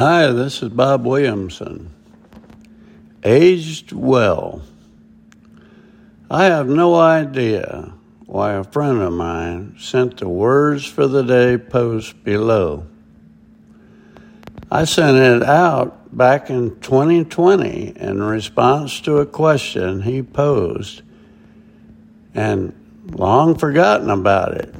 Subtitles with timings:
[0.00, 1.92] Hi, this is Bob Williamson.
[3.24, 4.62] Aged well.
[6.30, 11.58] I have no idea why a friend of mine sent the words for the day
[11.58, 12.86] post below.
[14.70, 21.02] I sent it out back in 2020 in response to a question he posed
[22.36, 22.72] and
[23.10, 24.72] long forgotten about it.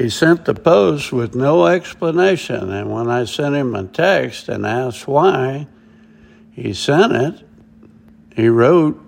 [0.00, 4.64] He sent the post with no explanation, and when I sent him a text and
[4.64, 5.66] asked why
[6.52, 7.46] he sent it,
[8.34, 8.98] he wrote,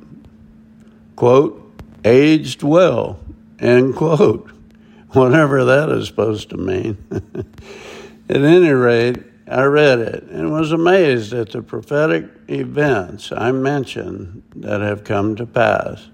[1.17, 3.19] quote, aged well,
[3.59, 4.51] end quote,
[5.13, 6.99] whatever that is supposed to mean.
[8.29, 9.17] at any rate,
[9.49, 15.37] I read it and was amazed at the prophetic events I mentioned that have come
[15.37, 16.11] to pass.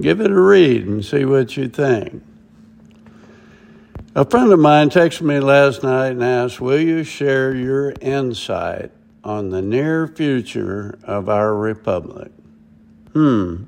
[0.00, 2.22] Give it a read and see what you think.
[4.12, 8.90] A friend of mine texted me last night and asked, Will you share your insight
[9.22, 12.32] on the near future of our republic?
[13.12, 13.66] Hmm.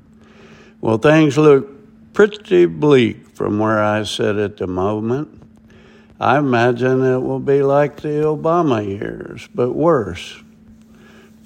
[0.81, 5.41] Well, things look pretty bleak from where I sit at the moment.
[6.19, 10.43] I imagine it will be like the Obama years, but worse.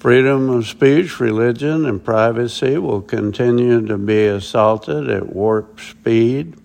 [0.00, 6.56] Freedom of speech, religion, and privacy will continue to be assaulted at warp speed.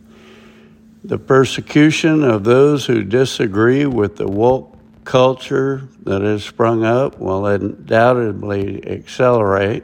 [1.06, 7.46] The persecution of those who disagree with the woke culture that has sprung up will
[7.46, 9.84] undoubtedly accelerate.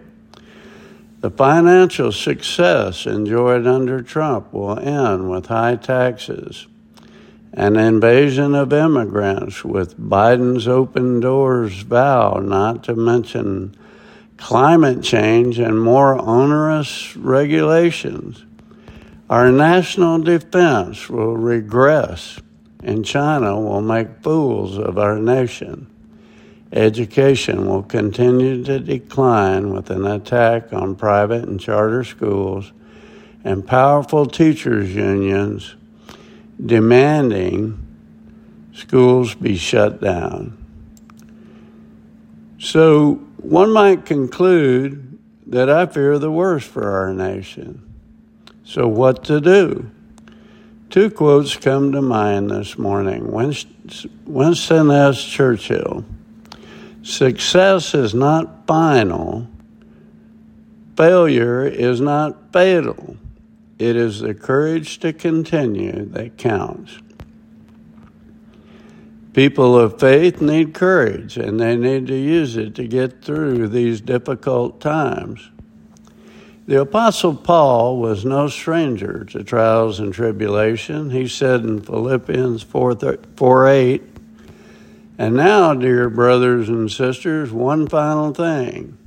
[1.20, 6.68] The financial success enjoyed under Trump will end with high taxes.
[7.52, 13.76] An invasion of immigrants with Biden's open doors vow, not to mention
[14.38, 18.46] climate change and more onerous regulations.
[19.30, 22.40] Our national defense will regress,
[22.84, 25.86] and China will make fools of our nation.
[26.72, 32.74] Education will continue to decline with an attack on private and charter schools
[33.44, 35.76] and powerful teachers' unions
[36.64, 37.86] demanding
[38.74, 40.58] schools be shut down.
[42.58, 47.89] So one might conclude that I fear the worst for our nation.
[48.70, 49.90] So, what to do?
[50.92, 53.32] Two quotes come to mind this morning.
[53.32, 55.24] Winston S.
[55.24, 56.06] Churchill
[57.02, 59.48] Success is not final,
[60.96, 63.18] failure is not fatal.
[63.80, 67.00] It is the courage to continue that counts.
[69.34, 74.00] People of faith need courage and they need to use it to get through these
[74.00, 75.50] difficult times.
[76.70, 81.10] The Apostle Paul was no stranger to trials and tribulation.
[81.10, 82.96] He said in Philippians 4,
[83.36, 84.04] 4 8,
[85.18, 89.00] And now, dear brothers and sisters, one final thing.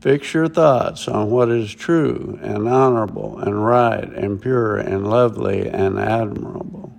[0.00, 5.68] Fix your thoughts on what is true and honorable and right and pure and lovely
[5.68, 6.90] and admirable.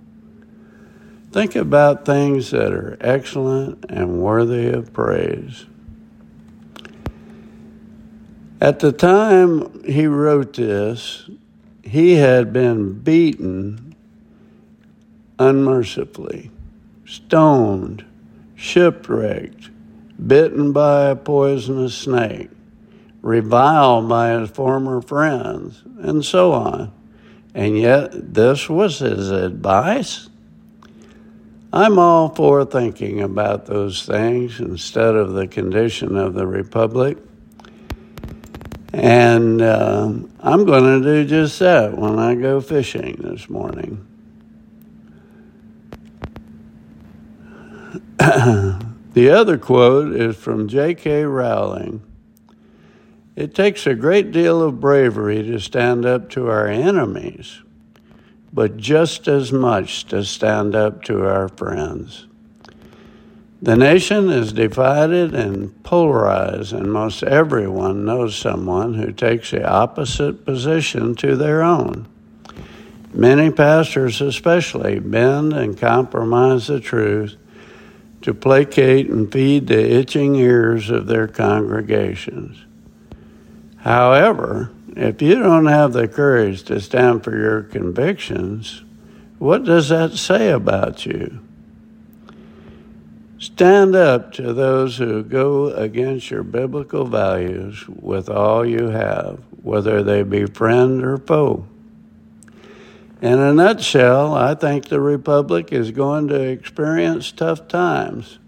[1.32, 5.66] Think about things that are excellent and worthy of praise.
[8.60, 11.28] At the time he wrote this,
[11.82, 13.94] he had been beaten
[15.38, 16.50] unmercifully,
[17.04, 18.04] stoned,
[18.54, 19.70] shipwrecked,
[20.26, 22.48] bitten by a poisonous snake,
[23.20, 26.92] reviled by his former friends, and so on.
[27.54, 30.30] And yet, this was his advice?
[31.72, 37.18] I'm all for thinking about those things instead of the condition of the Republic.
[38.92, 44.06] And uh, I'm going to do just that when I go fishing this morning.
[48.18, 51.24] the other quote is from J.K.
[51.24, 52.02] Rowling.
[53.34, 57.60] It takes a great deal of bravery to stand up to our enemies,
[58.52, 62.26] but just as much to stand up to our friends.
[63.62, 70.44] The nation is divided and polarized, and most everyone knows someone who takes the opposite
[70.44, 72.06] position to their own.
[73.14, 77.36] Many pastors, especially, bend and compromise the truth
[78.20, 82.58] to placate and feed the itching ears of their congregations.
[83.78, 88.82] However, if you don't have the courage to stand for your convictions,
[89.38, 91.40] what does that say about you?
[93.38, 100.02] Stand up to those who go against your biblical values with all you have, whether
[100.02, 101.66] they be friend or foe.
[103.20, 108.38] In a nutshell, I think the Republic is going to experience tough times,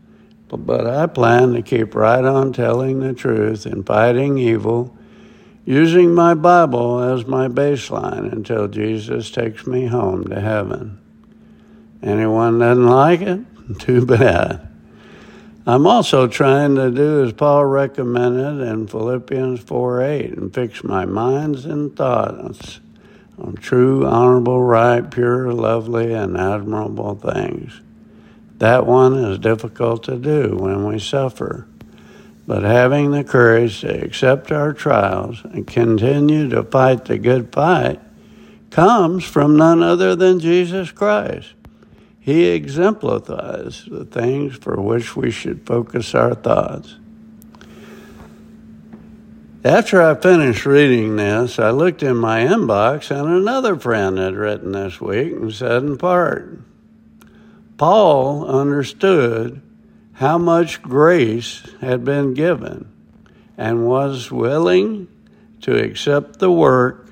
[0.48, 4.96] but I plan to keep right on telling the truth and fighting evil,
[5.66, 10.98] using my Bible as my baseline until Jesus takes me home to heaven.
[12.02, 13.40] Anyone doesn't like it?
[13.78, 14.67] Too bad.
[15.68, 21.04] I'm also trying to do as Paul recommended in Philippians 4 8 and fix my
[21.04, 22.80] minds and thoughts
[23.36, 27.82] on true, honorable, right, pure, lovely, and admirable things.
[28.56, 31.66] That one is difficult to do when we suffer.
[32.46, 38.00] But having the courage to accept our trials and continue to fight the good fight
[38.70, 41.52] comes from none other than Jesus Christ.
[42.28, 46.94] He exemplifies the things for which we should focus our thoughts.
[49.64, 54.72] After I finished reading this, I looked in my inbox and another friend had written
[54.72, 56.58] this week and said in part,
[57.78, 59.62] Paul understood
[60.12, 62.92] how much grace had been given
[63.56, 65.08] and was willing
[65.62, 67.08] to accept the work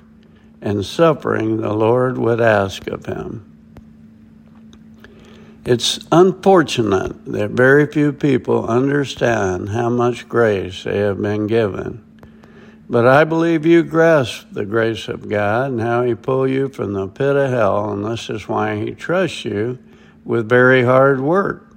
[0.61, 3.56] and suffering the Lord would ask of him.
[5.67, 12.05] It's unfortunate that very few people understand how much grace they have been given.
[12.89, 16.93] But I believe you grasp the grace of God and how He pulled you from
[16.93, 19.77] the pit of hell, and this is why He trusts you
[20.23, 21.75] with very hard work.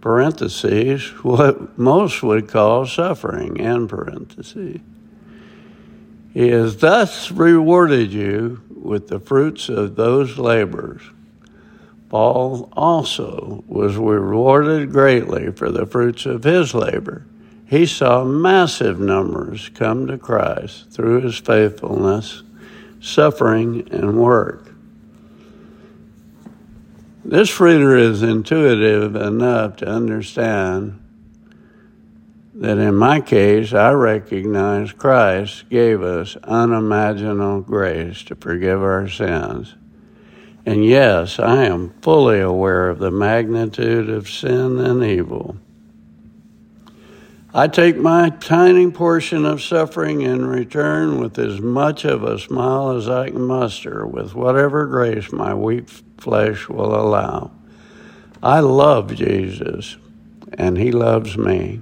[0.00, 4.78] Parentheses, what most would call suffering, in parentheses.
[6.32, 11.02] He has thus rewarded you with the fruits of those labors.
[12.08, 17.26] Paul also was rewarded greatly for the fruits of his labor.
[17.66, 22.42] He saw massive numbers come to Christ through his faithfulness,
[23.00, 24.74] suffering, and work.
[27.24, 31.00] This reader is intuitive enough to understand
[32.54, 39.74] that in my case, I recognize Christ gave us unimaginable grace to forgive our sins.
[40.66, 45.56] And yes, I am fully aware of the magnitude of sin and evil.
[47.56, 52.90] I take my tiny portion of suffering in return with as much of a smile
[52.92, 55.88] as I can muster, with whatever grace my weak
[56.18, 57.52] flesh will allow.
[58.42, 59.98] I love Jesus,
[60.54, 61.80] and He loves me.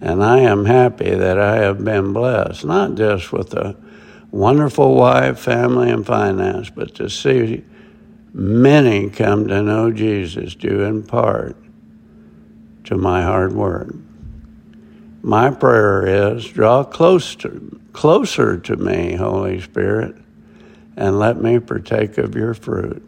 [0.00, 3.76] And I am happy that I have been blessed, not just with a
[4.30, 7.64] wonderful wife, family, and finance, but to see
[8.38, 11.56] many come to know Jesus due in part
[12.84, 13.92] to my hard work.
[15.22, 20.14] My prayer is draw closer to me, Holy Spirit,
[20.96, 23.02] and let me partake of your fruit.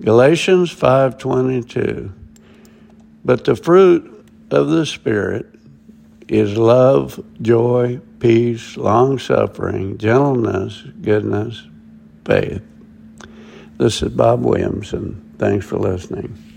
[0.00, 2.12] Galatians 5:22
[3.24, 5.46] But the fruit of the spirit
[6.28, 11.66] is love, joy, peace, long-suffering, gentleness, goodness,
[12.24, 12.62] faith.
[13.84, 15.34] This is Bob Williamson.
[15.36, 16.53] Thanks for listening.